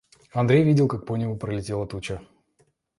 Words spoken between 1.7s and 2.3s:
туча.